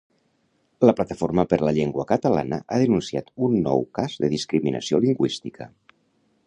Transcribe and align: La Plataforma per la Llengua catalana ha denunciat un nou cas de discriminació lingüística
La 0.89 0.93
Plataforma 0.99 1.43
per 1.51 1.59
la 1.65 1.73
Llengua 1.79 2.05
catalana 2.13 2.59
ha 2.77 2.81
denunciat 2.85 3.31
un 3.49 3.55
nou 3.69 3.87
cas 3.99 4.19
de 4.25 4.35
discriminació 4.37 5.03
lingüística 5.07 5.69